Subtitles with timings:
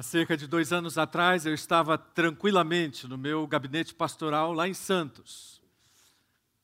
[0.00, 4.72] Há cerca de dois anos atrás, eu estava tranquilamente no meu gabinete pastoral lá em
[4.72, 5.60] Santos,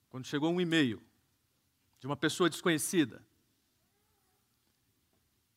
[0.08, 1.02] quando chegou um e-mail
[2.00, 3.22] de uma pessoa desconhecida.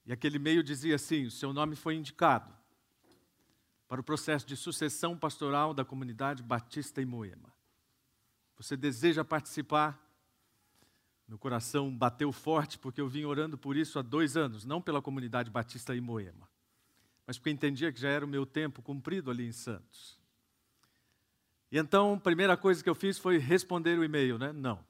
[0.05, 2.53] E aquele e-mail dizia assim: o seu nome foi indicado
[3.87, 7.49] para o processo de sucessão pastoral da comunidade batista em Moema.
[8.57, 9.97] Você deseja participar?
[11.25, 15.01] Meu coração bateu forte porque eu vim orando por isso há dois anos, não pela
[15.01, 16.45] comunidade batista em Moema
[17.29, 20.17] mas porque entendia que já era o meu tempo cumprido ali em Santos.
[21.71, 24.51] E então, a primeira coisa que eu fiz foi responder o e-mail, né?
[24.51, 24.83] Não.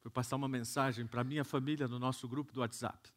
[0.00, 3.08] Foi passar uma mensagem para a minha família no nosso grupo do WhatsApp.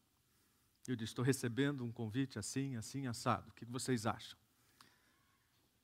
[0.88, 3.50] Eu disse: estou recebendo um convite assim, assim, assado.
[3.50, 4.38] O que vocês acham?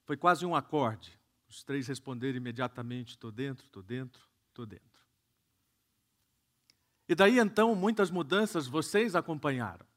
[0.05, 1.19] Foi quase um acorde.
[1.49, 5.01] Os três responderam imediatamente: estou dentro, estou dentro, estou dentro.
[7.09, 9.89] E daí então, muitas mudanças vocês acompanharam.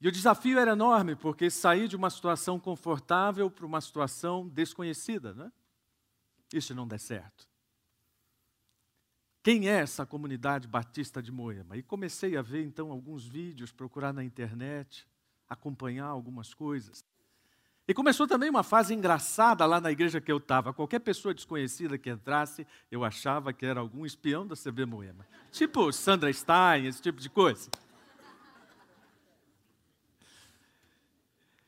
[0.00, 5.32] E o desafio era enorme, porque sair de uma situação confortável para uma situação desconhecida,
[5.32, 5.50] né?
[6.52, 7.48] Isso não der certo.
[9.42, 11.76] Quem é essa comunidade batista de Moema?
[11.76, 15.06] E comecei a ver então alguns vídeos, procurar na internet,
[15.48, 17.04] acompanhar algumas coisas.
[17.86, 20.72] E começou também uma fase engraçada lá na igreja que eu estava.
[20.72, 25.26] Qualquer pessoa desconhecida que entrasse, eu achava que era algum espião da CB Moema.
[25.52, 27.70] Tipo Sandra Stein, esse tipo de coisa.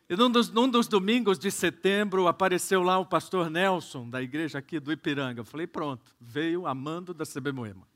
[0.08, 4.58] E num dos, num dos, domingos de setembro apareceu lá o pastor Nelson, da igreja
[4.58, 5.40] aqui do Ipiranga.
[5.40, 7.88] Eu falei, pronto, veio amando da CB Moema.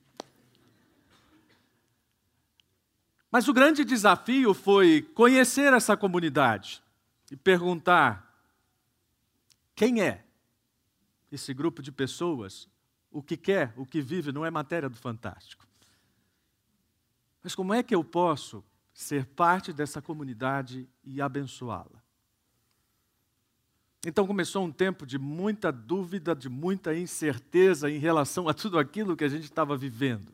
[3.31, 6.83] Mas o grande desafio foi conhecer essa comunidade
[7.31, 8.29] e perguntar
[9.77, 10.25] quem é
[11.31, 12.69] esse grupo de pessoas,
[13.09, 15.65] o que quer, o que vive, não é matéria do fantástico.
[17.41, 22.00] Mas como é que eu posso ser parte dessa comunidade e abençoá-la?
[24.05, 29.15] Então começou um tempo de muita dúvida, de muita incerteza em relação a tudo aquilo
[29.15, 30.33] que a gente estava vivendo.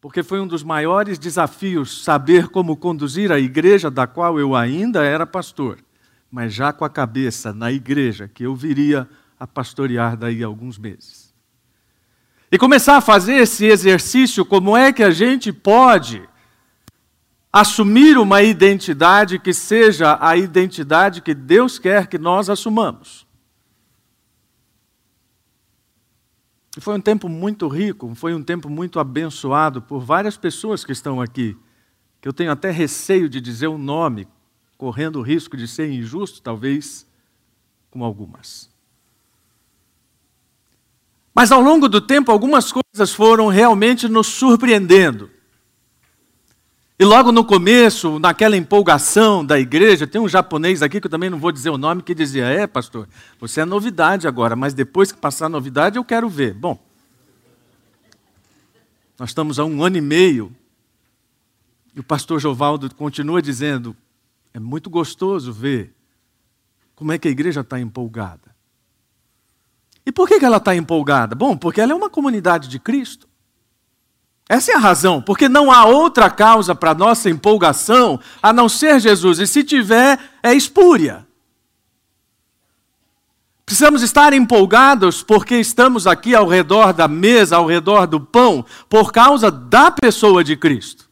[0.00, 5.02] Porque foi um dos maiores desafios saber como conduzir a igreja da qual eu ainda
[5.02, 5.78] era pastor,
[6.30, 9.08] mas já com a cabeça na igreja que eu viria
[9.40, 11.34] a pastorear daí a alguns meses.
[12.52, 16.22] E começar a fazer esse exercício, como é que a gente pode
[17.52, 23.26] assumir uma identidade que seja a identidade que Deus quer que nós assumamos.
[26.76, 30.92] E foi um tempo muito rico, foi um tempo muito abençoado por várias pessoas que
[30.92, 31.56] estão aqui,
[32.20, 34.28] que eu tenho até receio de dizer o nome,
[34.76, 37.06] correndo o risco de ser injusto, talvez,
[37.90, 38.68] com algumas.
[41.34, 45.30] Mas ao longo do tempo, algumas coisas foram realmente nos surpreendendo.
[46.98, 51.28] E logo no começo, naquela empolgação da igreja, tem um japonês aqui que eu também
[51.28, 53.06] não vou dizer o nome, que dizia: É, pastor,
[53.38, 56.54] você é novidade agora, mas depois que passar a novidade eu quero ver.
[56.54, 56.82] Bom,
[59.18, 60.54] nós estamos há um ano e meio
[61.94, 63.94] e o pastor Jovaldo continua dizendo:
[64.54, 65.94] É muito gostoso ver
[66.94, 68.56] como é que a igreja está empolgada.
[70.04, 71.34] E por que ela está empolgada?
[71.34, 73.28] Bom, porque ela é uma comunidade de Cristo.
[74.48, 79.00] Essa é a razão, porque não há outra causa para nossa empolgação a não ser
[79.00, 81.26] Jesus, e se tiver, é espúria.
[83.64, 89.10] Precisamos estar empolgados porque estamos aqui ao redor da mesa, ao redor do pão, por
[89.10, 91.10] causa da pessoa de Cristo.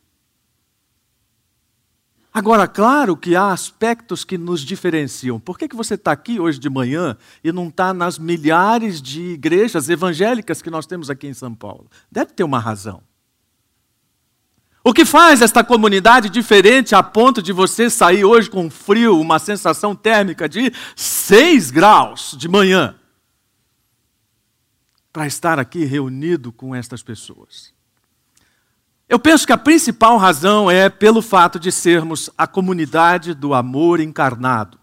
[2.33, 5.41] Agora, claro que há aspectos que nos diferenciam.
[5.41, 9.23] Por que, que você está aqui hoje de manhã e não está nas milhares de
[9.33, 11.89] igrejas evangélicas que nós temos aqui em São Paulo?
[12.11, 13.03] Deve ter uma razão.
[14.87, 19.39] O que faz esta comunidade diferente a ponto de você sair hoje com frio, uma
[19.39, 22.95] sensação térmica de 6 graus de manhã,
[25.11, 27.73] para estar aqui reunido com estas pessoas?
[29.09, 34.01] Eu penso que a principal razão é pelo fato de sermos a comunidade do amor
[34.01, 34.79] encarnado.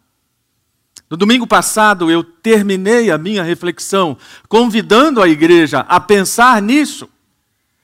[1.11, 4.17] No domingo passado, eu terminei a minha reflexão
[4.49, 7.07] convidando a igreja a pensar nisso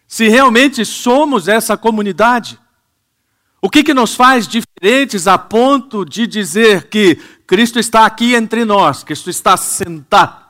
[0.08, 2.58] se realmente somos essa comunidade.
[3.62, 7.16] O que, que nos faz diferentes a ponto de dizer que
[7.46, 10.46] Cristo está aqui entre nós, Cristo está sentado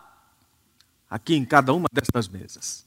[1.10, 2.86] aqui em cada uma destas mesas?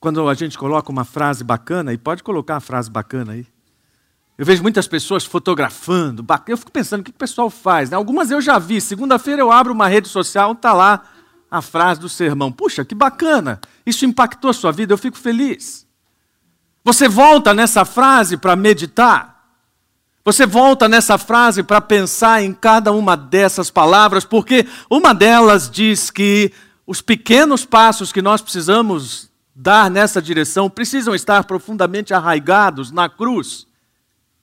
[0.00, 3.46] Quando a gente coloca uma frase bacana, e pode colocar a frase bacana aí.
[4.38, 7.90] Eu vejo muitas pessoas fotografando, eu fico pensando o que o pessoal faz.
[7.90, 7.96] Né?
[7.96, 8.80] Algumas eu já vi.
[8.80, 11.02] Segunda-feira eu abro uma rede social, está lá
[11.50, 12.50] a frase do sermão.
[12.52, 13.60] Puxa, que bacana!
[13.84, 15.86] Isso impactou a sua vida, eu fico feliz.
[16.84, 19.36] Você volta nessa frase para meditar.
[20.24, 26.10] Você volta nessa frase para pensar em cada uma dessas palavras, porque uma delas diz
[26.10, 26.52] que
[26.86, 33.66] os pequenos passos que nós precisamos dar nessa direção precisam estar profundamente arraigados na cruz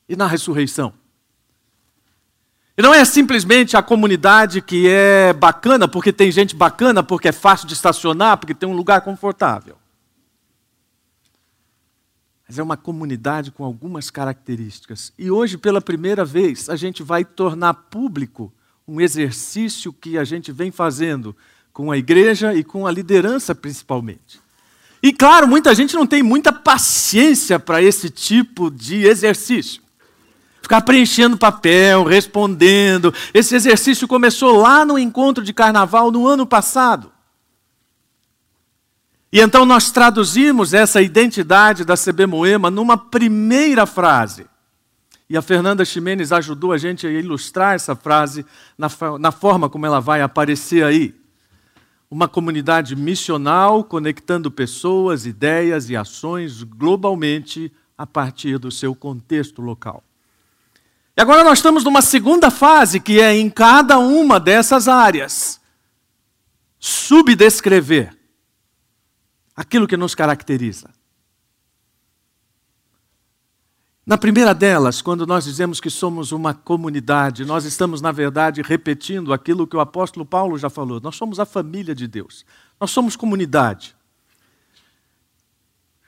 [0.07, 0.93] e na ressurreição.
[2.75, 7.31] E não é simplesmente a comunidade que é bacana, porque tem gente bacana, porque é
[7.31, 9.77] fácil de estacionar, porque tem um lugar confortável.
[12.47, 15.13] Mas é uma comunidade com algumas características.
[15.19, 18.51] E hoje, pela primeira vez, a gente vai tornar público
[18.87, 21.35] um exercício que a gente vem fazendo
[21.71, 24.41] com a igreja e com a liderança, principalmente.
[25.01, 29.82] E claro, muita gente não tem muita paciência para esse tipo de exercício
[30.63, 33.13] ficar preenchendo papel, respondendo.
[33.33, 37.11] Esse exercício começou lá no encontro de carnaval no ano passado.
[39.31, 44.45] E então nós traduzimos essa identidade da CB Moema numa primeira frase.
[45.29, 48.45] E a Fernanda Ximenes ajudou a gente a ilustrar essa frase
[48.77, 48.87] na,
[49.19, 51.13] na forma como ela vai aparecer aí.
[52.09, 60.03] Uma comunidade missional conectando pessoas, ideias e ações globalmente a partir do seu contexto local.
[61.15, 65.61] E agora nós estamos numa segunda fase, que é em cada uma dessas áreas
[66.79, 68.17] subdescrever
[69.55, 70.89] aquilo que nos caracteriza.
[74.05, 79.31] Na primeira delas, quando nós dizemos que somos uma comunidade, nós estamos, na verdade, repetindo
[79.31, 80.99] aquilo que o apóstolo Paulo já falou.
[80.99, 82.45] Nós somos a família de Deus.
[82.77, 83.95] Nós somos comunidade.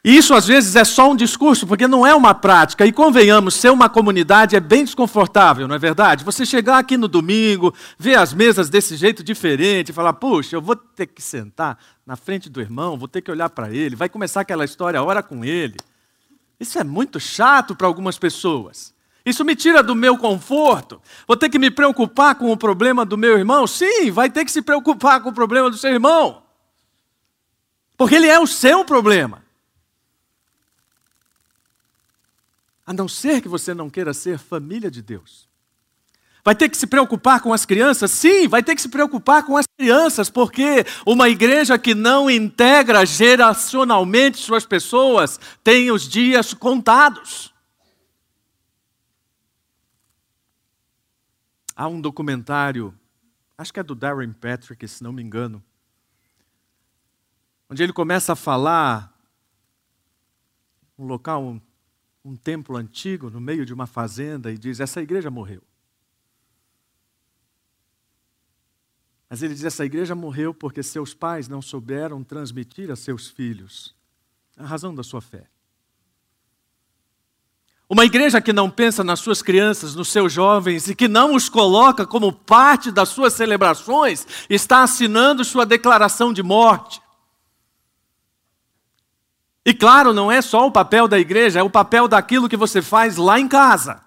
[0.08, 2.86] Isso às vezes é só um discurso, porque não é uma prática.
[2.86, 6.24] E convenhamos, ser uma comunidade é bem desconfortável, não é verdade?
[6.24, 10.76] Você chegar aqui no domingo, ver as mesas desse jeito diferente, falar, puxa, eu vou
[10.76, 14.42] ter que sentar na frente do irmão, vou ter que olhar para ele, vai começar
[14.42, 15.78] aquela história, hora com ele.
[16.60, 18.94] Isso é muito chato para algumas pessoas.
[19.26, 21.02] Isso me tira do meu conforto.
[21.28, 23.66] Vou ter que me preocupar com o problema do meu irmão?
[23.66, 26.44] Sim, vai ter que se preocupar com o problema do seu irmão.
[27.98, 29.45] Porque ele é o seu problema.
[32.86, 35.50] A não ser que você não queira ser família de Deus.
[36.44, 38.12] Vai ter que se preocupar com as crianças?
[38.12, 43.04] Sim, vai ter que se preocupar com as crianças, porque uma igreja que não integra
[43.04, 47.52] geracionalmente suas pessoas tem os dias contados.
[51.76, 52.94] Há um documentário,
[53.58, 55.64] acho que é do Darren Patrick, se não me engano,
[57.68, 59.12] onde ele começa a falar
[60.98, 61.60] um local
[62.26, 65.62] um templo antigo no meio de uma fazenda e diz: essa igreja morreu.
[69.30, 73.94] Mas ele diz: essa igreja morreu porque seus pais não souberam transmitir a seus filhos
[74.58, 75.48] a razão da sua fé.
[77.88, 81.48] Uma igreja que não pensa nas suas crianças, nos seus jovens e que não os
[81.48, 87.00] coloca como parte das suas celebrações, está assinando sua declaração de morte.
[89.66, 92.84] E claro, não é só o papel da igreja, é o papel daquilo que você
[92.84, 94.00] faz lá em casa.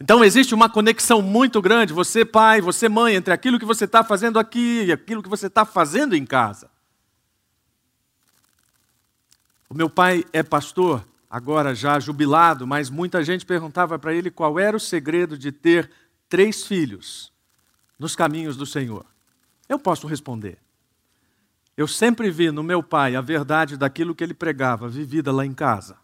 [0.00, 4.02] Então existe uma conexão muito grande, você pai, você mãe, entre aquilo que você está
[4.02, 6.70] fazendo aqui e aquilo que você está fazendo em casa.
[9.68, 14.58] O meu pai é pastor, agora já jubilado, mas muita gente perguntava para ele qual
[14.58, 15.90] era o segredo de ter
[16.28, 17.30] três filhos
[17.98, 19.04] nos caminhos do Senhor.
[19.68, 20.63] Eu posso responder.
[21.76, 25.52] Eu sempre vi no meu pai a verdade daquilo que ele pregava, vivida lá em
[25.52, 25.98] casa.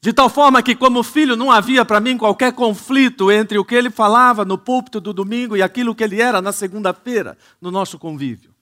[0.00, 3.74] De tal forma que, como filho, não havia para mim qualquer conflito entre o que
[3.74, 7.98] ele falava no púlpito do domingo e aquilo que ele era na segunda-feira, no nosso
[7.98, 8.54] convívio.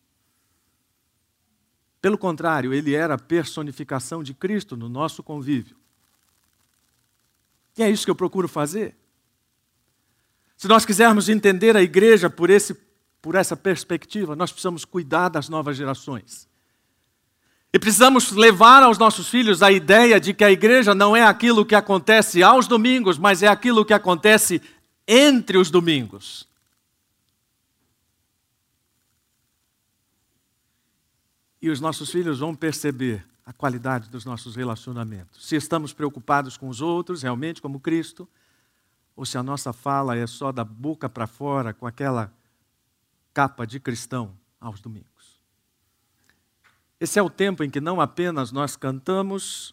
[2.01, 5.77] Pelo contrário, ele era a personificação de Cristo no nosso convívio.
[7.77, 8.97] E é isso que eu procuro fazer.
[10.57, 12.75] Se nós quisermos entender a igreja por esse
[13.21, 16.49] por essa perspectiva, nós precisamos cuidar das novas gerações.
[17.73, 21.67] E precisamos levar aos nossos filhos a ideia de que a igreja não é aquilo
[21.67, 24.63] que acontece aos domingos, mas é aquilo que acontece
[25.07, 26.49] entre os domingos.
[31.61, 35.47] E os nossos filhos vão perceber a qualidade dos nossos relacionamentos.
[35.47, 38.29] Se estamos preocupados com os outros, realmente como Cristo,
[39.17, 42.33] ou se a nossa fala é só da boca para fora, com aquela
[43.39, 45.41] capa de cristão aos domingos.
[46.99, 49.73] Esse é o tempo em que não apenas nós cantamos,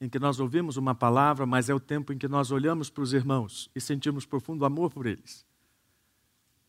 [0.00, 3.02] em que nós ouvimos uma palavra, mas é o tempo em que nós olhamos para
[3.02, 5.44] os irmãos e sentimos profundo amor por eles.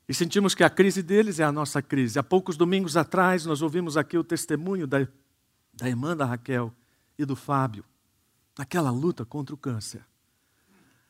[0.10, 2.20] E sentimos que a crise deles é a nossa crise.
[2.20, 5.08] Há poucos domingos atrás, nós ouvimos aqui o testemunho da,
[5.74, 6.76] da irmã da Raquel,
[7.18, 7.86] e do Fábio
[8.58, 10.06] naquela luta contra o câncer.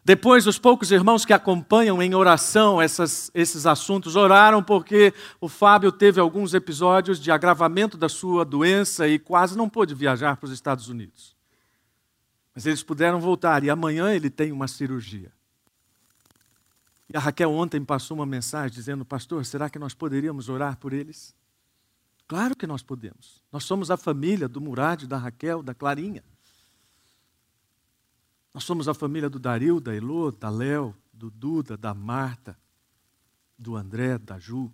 [0.06, 5.92] Depois, os poucos irmãos que acompanham em oração essas, esses assuntos oraram porque o Fábio
[5.92, 10.52] teve alguns episódios de agravamento da sua doença e quase não pôde viajar para os
[10.52, 11.36] Estados Unidos.
[12.54, 15.32] Mas eles puderam voltar e amanhã ele tem uma cirurgia.
[17.12, 20.94] E a Raquel ontem passou uma mensagem dizendo: Pastor, será que nós poderíamos orar por
[20.94, 21.34] eles?
[22.28, 23.44] Claro que nós podemos.
[23.52, 26.24] Nós somos a família do Murad, da Raquel, da Clarinha.
[28.56, 32.58] Nós somos a família do Daril, da Elô, da Léo, do Duda, da Marta,
[33.60, 34.72] do André, da Ju.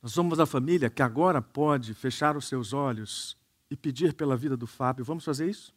[0.00, 3.36] Nós somos a família que agora pode fechar os seus olhos
[3.68, 5.04] e pedir pela vida do Fábio.
[5.04, 5.74] Vamos fazer isso?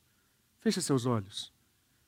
[0.60, 1.52] Feche seus olhos.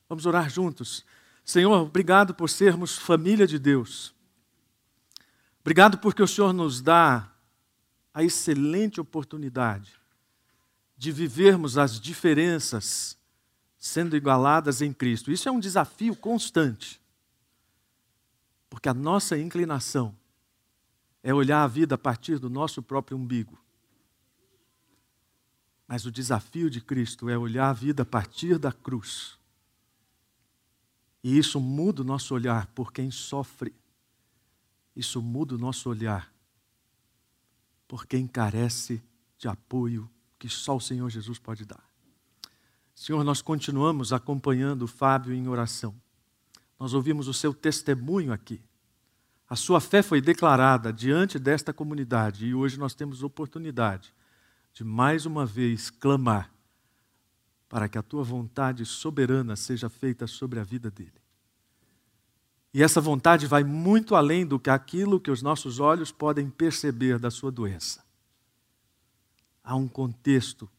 [0.08, 1.04] Vamos orar juntos.
[1.44, 4.14] Senhor, obrigado por sermos família de Deus.
[5.62, 7.32] Obrigado porque o Senhor nos dá
[8.14, 10.00] a excelente oportunidade
[10.96, 13.18] de vivermos as diferenças
[13.86, 15.32] sendo igualadas em Cristo.
[15.32, 17.00] Isso é um desafio constante.
[18.68, 20.18] Porque a nossa inclinação
[21.22, 23.56] é olhar a vida a partir do nosso próprio umbigo.
[25.88, 29.38] Mas o desafio de Cristo é olhar a vida a partir da cruz.
[31.24, 33.72] E isso muda o nosso olhar por quem sofre.
[34.96, 36.34] Isso muda o nosso olhar
[37.88, 39.00] por quem carece
[39.38, 41.95] de apoio que só o Senhor Jesus pode dar.
[42.96, 45.94] Senhor, nós continuamos acompanhando o Fábio em oração.
[46.80, 48.62] Nós ouvimos o seu testemunho aqui.
[49.50, 54.14] A sua fé foi declarada diante desta comunidade e hoje nós temos oportunidade
[54.74, 56.52] de mais uma vez clamar
[57.70, 61.22] para que a tua vontade soberana seja feita sobre a vida dele.
[62.74, 67.20] E essa vontade vai muito além do que aquilo que os nossos olhos podem perceber
[67.20, 68.04] da sua doença.
[69.64, 70.70] Há um contexto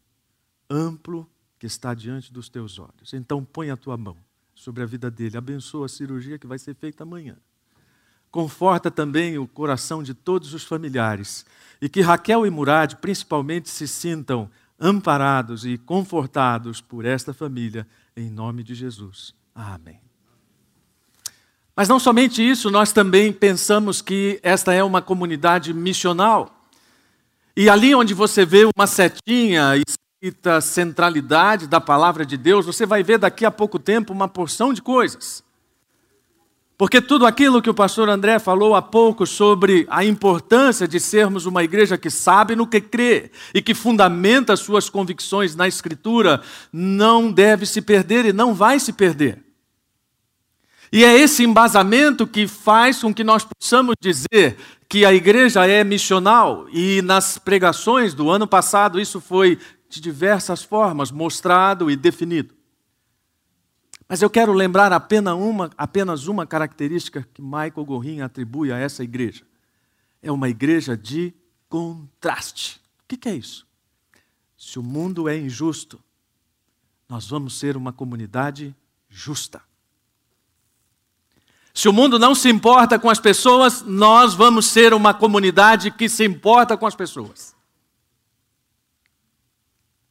[0.68, 1.28] amplo
[1.66, 3.12] que está diante dos teus olhos.
[3.12, 4.16] Então põe a tua mão
[4.54, 7.36] sobre a vida dele, abençoa a cirurgia que vai ser feita amanhã.
[8.30, 11.44] Conforta também o coração de todos os familiares
[11.82, 17.84] e que Raquel e Murad principalmente se sintam amparados e confortados por esta família,
[18.16, 19.34] em nome de Jesus.
[19.52, 20.00] Amém.
[21.74, 26.62] Mas não somente isso, nós também pensamos que esta é uma comunidade missional.
[27.56, 29.74] E ali onde você vê uma setinha
[30.26, 34.72] escrita centralidade da palavra de Deus, você vai ver daqui a pouco tempo uma porção
[34.72, 35.44] de coisas.
[36.76, 41.46] Porque tudo aquilo que o pastor André falou há pouco sobre a importância de sermos
[41.46, 46.42] uma igreja que sabe no que crê e que fundamenta suas convicções na Escritura,
[46.72, 49.46] não deve se perder e não vai se perder.
[50.92, 54.56] E é esse embasamento que faz com que nós possamos dizer
[54.88, 59.58] que a igreja é missional, e nas pregações do ano passado isso foi
[59.96, 62.54] de diversas formas, mostrado e definido.
[64.08, 69.02] Mas eu quero lembrar apenas uma, apenas uma característica que Michael Gorin atribui a essa
[69.02, 69.44] igreja.
[70.22, 71.34] É uma igreja de
[71.68, 72.80] contraste.
[73.02, 73.66] O que é isso?
[74.56, 75.98] Se o mundo é injusto,
[77.08, 78.76] nós vamos ser uma comunidade
[79.08, 79.62] justa.
[81.72, 86.08] Se o mundo não se importa com as pessoas, nós vamos ser uma comunidade que
[86.08, 87.55] se importa com as pessoas.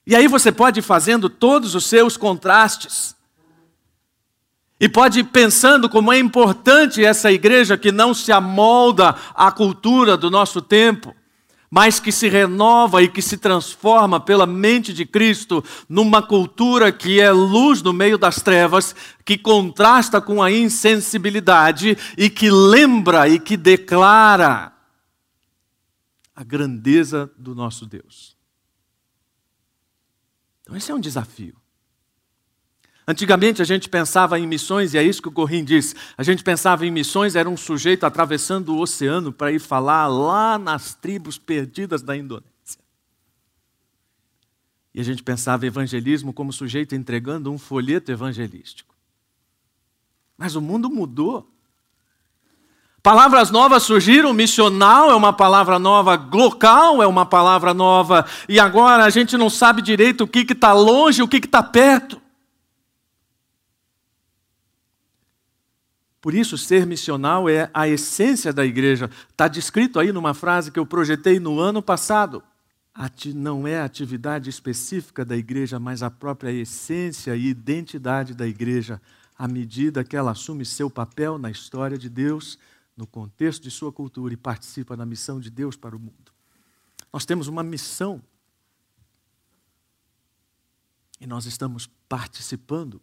[0.08, 3.16] E aí você pode ir fazendo todos os seus contrastes.
[4.80, 10.18] E pode ir pensando como é importante essa igreja que não se amolda à cultura
[10.18, 11.16] do nosso tempo,
[11.72, 17.20] mas que se renova e que se transforma pela mente de Cristo numa cultura que
[17.20, 18.94] é luz no meio das trevas,
[19.24, 24.74] que contrasta com a insensibilidade e que lembra e que declara
[26.36, 28.35] a grandeza do nosso Deus.
[30.66, 31.56] Então, esse é um desafio.
[33.08, 35.96] Antigamente a gente pensava em missões, e é isso que o Corrim diz.
[36.18, 40.58] A gente pensava em missões, era um sujeito atravessando o oceano para ir falar lá
[40.58, 42.52] nas tribos perdidas da Indonésia.
[44.92, 48.96] E a gente pensava em evangelismo como sujeito entregando um folheto evangelístico.
[50.36, 51.55] Mas o mundo mudou.
[53.06, 59.04] Palavras novas surgiram, missional é uma palavra nova, local é uma palavra nova, e agora
[59.04, 62.20] a gente não sabe direito o que está longe o que está perto.
[66.20, 69.08] Por isso, ser missional é a essência da igreja.
[69.30, 72.42] Está descrito aí numa frase que eu projetei no ano passado.
[73.36, 79.00] Não é a atividade específica da igreja, mas a própria essência e identidade da igreja,
[79.38, 82.58] à medida que ela assume seu papel na história de Deus
[82.96, 86.32] no contexto de sua cultura e participa da missão de Deus para o mundo.
[87.12, 88.22] Nós temos uma missão.
[91.20, 93.02] E nós estamos participando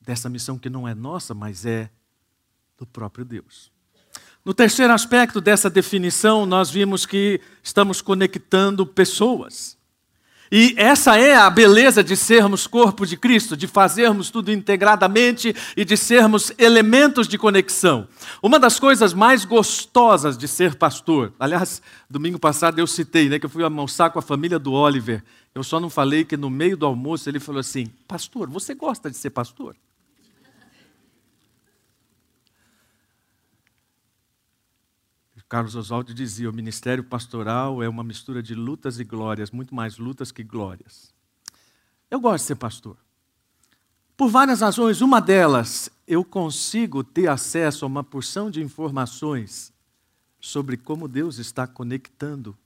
[0.00, 1.90] dessa missão que não é nossa, mas é
[2.76, 3.70] do próprio Deus.
[4.44, 9.75] No terceiro aspecto dessa definição, nós vimos que estamos conectando pessoas.
[10.50, 15.84] E essa é a beleza de sermos corpo de Cristo, de fazermos tudo integradamente e
[15.84, 18.06] de sermos elementos de conexão.
[18.42, 23.46] Uma das coisas mais gostosas de ser pastor, aliás, domingo passado eu citei, né, que
[23.46, 25.22] eu fui almoçar com a família do Oliver.
[25.54, 29.10] Eu só não falei que no meio do almoço ele falou assim: Pastor, você gosta
[29.10, 29.74] de ser pastor?
[35.48, 39.98] Carlos Oswaldo dizia: o ministério pastoral é uma mistura de lutas e glórias, muito mais
[39.98, 41.14] lutas que glórias.
[42.10, 42.96] Eu gosto de ser pastor.
[44.16, 45.00] Por várias razões.
[45.00, 49.72] Uma delas, eu consigo ter acesso a uma porção de informações
[50.40, 52.56] sobre como Deus está conectando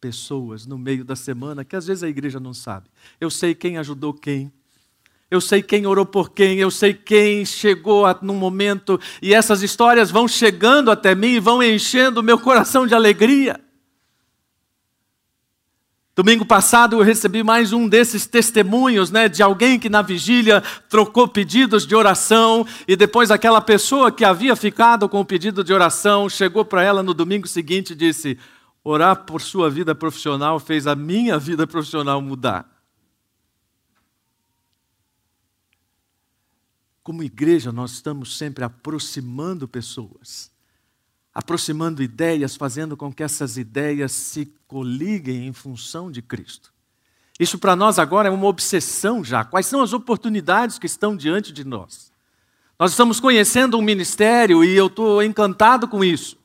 [0.00, 2.88] pessoas no meio da semana que às vezes a igreja não sabe.
[3.20, 4.52] Eu sei quem ajudou quem,
[5.30, 9.62] eu sei quem orou por quem, eu sei quem chegou a, num momento, e essas
[9.62, 13.60] histórias vão chegando até mim e vão enchendo o meu coração de alegria.
[16.16, 21.28] Domingo passado eu recebi mais um desses testemunhos, né, de alguém que na vigília trocou
[21.28, 26.28] pedidos de oração e depois aquela pessoa que havia ficado com o pedido de oração
[26.28, 28.36] chegou para ela no domingo seguinte e disse:
[28.82, 32.77] "Orar por sua vida profissional fez a minha vida profissional mudar".
[37.08, 40.50] Como igreja, nós estamos sempre aproximando pessoas,
[41.32, 46.70] aproximando ideias, fazendo com que essas ideias se coliguem em função de Cristo.
[47.40, 49.42] Isso para nós agora é uma obsessão já.
[49.42, 52.12] Quais são as oportunidades que estão diante de nós?
[52.78, 56.36] Nós estamos conhecendo um ministério e eu estou encantado com isso.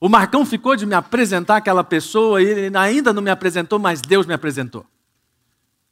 [0.00, 4.00] O Marcão ficou de me apresentar aquela pessoa e ele ainda não me apresentou, mas
[4.00, 4.86] Deus me apresentou.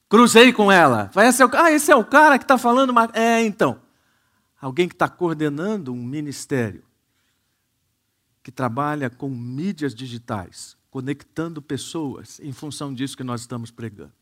[0.08, 1.10] Cruzei com ela.
[1.12, 2.94] Falei, é ah, esse é o cara que está falando.
[3.12, 3.86] É, então
[4.60, 6.82] alguém que está coordenando um ministério
[8.42, 14.12] que trabalha com mídias digitais, conectando pessoas em função disso que nós estamos pregando.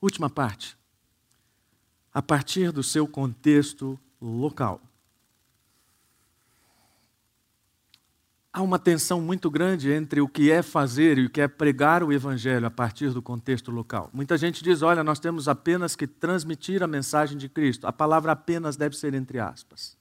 [0.00, 0.78] Última parte.
[2.12, 4.80] A partir do seu contexto local.
[8.52, 12.02] Há uma tensão muito grande entre o que é fazer e o que é pregar
[12.02, 14.10] o Evangelho a partir do contexto local.
[14.12, 17.86] Muita gente diz: olha, nós temos apenas que transmitir a mensagem de Cristo.
[17.86, 19.96] A palavra apenas deve ser entre aspas.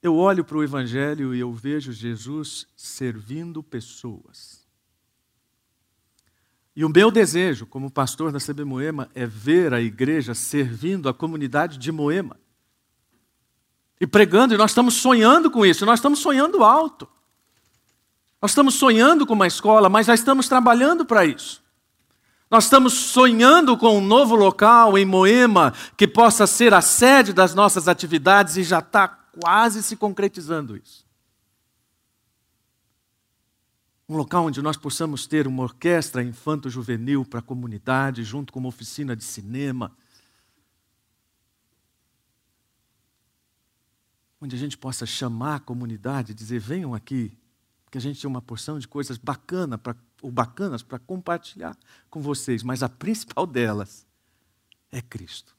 [0.00, 4.64] Eu olho para o Evangelho e eu vejo Jesus servindo pessoas.
[6.76, 11.14] E o meu desejo, como pastor da CB Moema, é ver a igreja servindo a
[11.14, 12.36] comunidade de Moema
[14.00, 17.08] e pregando, e nós estamos sonhando com isso, nós estamos sonhando alto.
[18.40, 21.62] Nós estamos sonhando com uma escola, mas já estamos trabalhando para isso.
[22.50, 27.54] Nós estamos sonhando com um novo local em Moema que possa ser a sede das
[27.54, 31.04] nossas atividades e já está quase se concretizando isso.
[34.08, 38.70] Um local onde nós possamos ter uma orquestra infanto-juvenil para a comunidade, junto com uma
[38.70, 39.92] oficina de cinema
[44.40, 47.36] onde a gente possa chamar a comunidade, dizer: venham aqui,
[47.90, 51.76] que a gente tem uma porção de coisas bacana pra, ou bacanas para compartilhar
[52.10, 54.06] com vocês, mas a principal delas
[54.90, 55.56] é Cristo.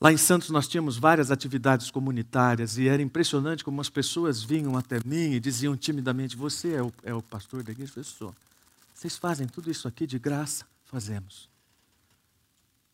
[0.00, 4.76] Lá em Santos nós tínhamos várias atividades comunitárias e era impressionante como as pessoas vinham
[4.76, 7.92] até mim e diziam timidamente: Você é o, é o pastor da igreja?
[7.96, 8.34] Eu sou.
[8.92, 10.66] Vocês fazem tudo isso aqui de graça?
[10.84, 11.48] Fazemos.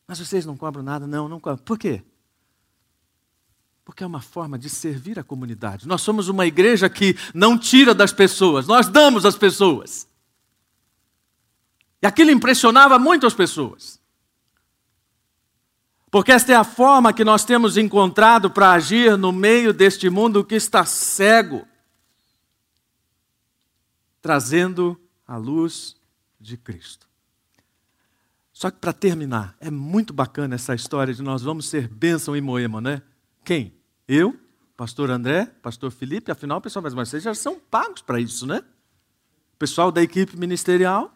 [0.07, 1.07] Mas vocês não cobram nada?
[1.07, 1.65] Não, não cobram.
[1.65, 2.03] Por quê?
[3.91, 5.89] Porque é uma forma de servir a comunidade.
[5.89, 10.07] Nós somos uma igreja que não tira das pessoas, nós damos às pessoas.
[12.01, 13.99] E aquilo impressionava muito as pessoas.
[16.09, 20.45] Porque esta é a forma que nós temos encontrado para agir no meio deste mundo
[20.45, 21.67] que está cego,
[24.23, 25.97] trazendo a luz
[26.41, 27.09] de Cristo.
[28.53, 32.41] Só que para terminar, é muito bacana essa história de nós vamos ser bênção em
[32.41, 33.03] Moema, né?
[33.45, 33.80] Quem?
[34.13, 34.37] Eu,
[34.77, 38.61] pastor André, pastor Felipe, afinal, o pessoal, mas vocês já são pagos para isso, né?
[39.55, 41.15] O pessoal da equipe ministerial.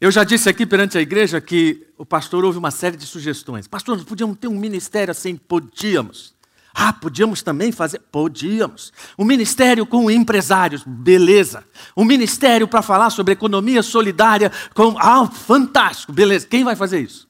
[0.00, 3.66] Eu já disse aqui perante a igreja que o pastor houve uma série de sugestões.
[3.66, 5.36] Pastor, nós podíamos ter um ministério assim?
[5.36, 6.32] Podíamos.
[6.72, 7.98] Ah, podíamos também fazer?
[7.98, 8.92] Podíamos.
[9.18, 11.64] Um ministério com empresários, beleza.
[11.96, 14.96] Um ministério para falar sobre economia solidária, com.
[14.96, 16.46] Ah, fantástico, beleza.
[16.46, 17.25] Quem vai fazer isso?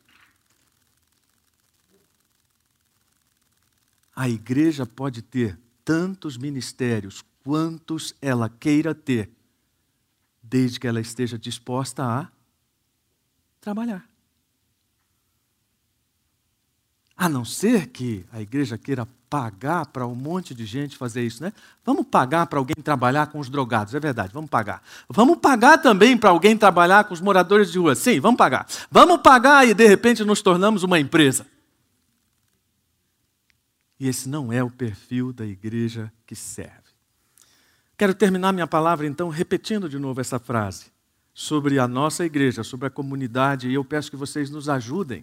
[4.17, 9.31] A igreja pode ter tantos ministérios quantos ela queira ter,
[10.43, 12.29] desde que ela esteja disposta a
[13.61, 14.09] trabalhar.
[17.15, 21.43] A não ser que a igreja queira pagar para um monte de gente fazer isso,
[21.43, 21.53] né?
[21.85, 24.83] Vamos pagar para alguém trabalhar com os drogados, é verdade, vamos pagar.
[25.09, 28.67] Vamos pagar também para alguém trabalhar com os moradores de rua, sim, vamos pagar.
[28.91, 31.47] Vamos pagar e de repente nos tornamos uma empresa.
[33.99, 36.87] E esse não é o perfil da igreja que serve.
[37.97, 40.87] Quero terminar minha palavra então repetindo de novo essa frase
[41.33, 45.23] sobre a nossa igreja, sobre a comunidade, e eu peço que vocês nos ajudem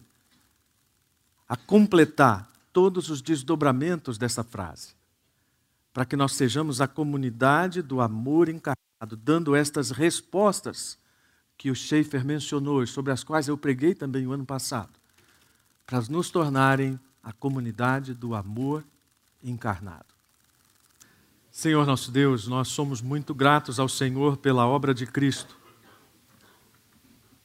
[1.49, 4.95] a completar todos os desdobramentos dessa frase,
[5.91, 10.97] para que nós sejamos a comunidade do amor encarnado, dando estas respostas
[11.57, 14.93] que o Schaefer mencionou, sobre as quais eu preguei também o ano passado,
[15.85, 18.83] para nos tornarem a comunidade do amor
[19.41, 20.13] encarnado.
[21.49, 25.55] Senhor nosso Deus, nós somos muito gratos ao Senhor pela obra de Cristo.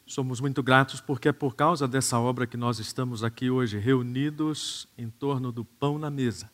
[0.07, 4.89] Somos muito gratos porque é por causa dessa obra que nós estamos aqui hoje, reunidos
[4.97, 6.51] em torno do pão na mesa,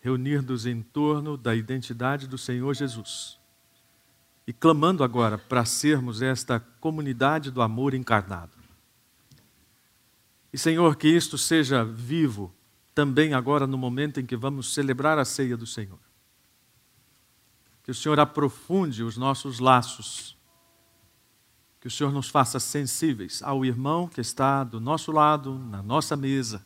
[0.00, 3.38] reunidos em torno da identidade do Senhor Jesus
[4.46, 8.55] e clamando agora para sermos esta comunidade do amor encarnado.
[10.56, 12.50] E, Senhor, que isto seja vivo
[12.94, 15.98] também agora no momento em que vamos celebrar a ceia do Senhor.
[17.82, 20.34] Que o Senhor aprofunde os nossos laços
[21.78, 26.16] que o Senhor nos faça sensíveis ao irmão que está do nosso lado, na nossa
[26.16, 26.64] mesa,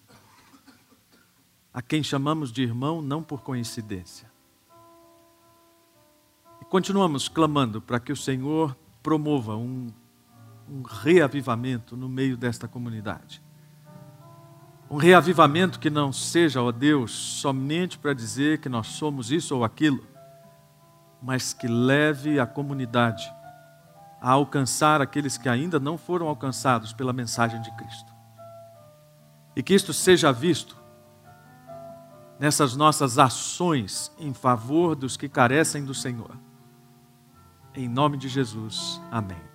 [1.74, 4.30] a quem chamamos de irmão não por coincidência.
[6.62, 9.88] E continuamos clamando para que o Senhor promova um,
[10.68, 13.42] um reavivamento no meio desta comunidade.
[14.90, 19.64] Um reavivamento que não seja, ó Deus, somente para dizer que nós somos isso ou
[19.64, 20.04] aquilo,
[21.22, 23.32] mas que leve a comunidade
[24.20, 28.12] a alcançar aqueles que ainda não foram alcançados pela mensagem de Cristo.
[29.54, 30.76] E que isto seja visto
[32.38, 36.36] nessas nossas ações em favor dos que carecem do Senhor.
[37.74, 39.49] Em nome de Jesus, amém.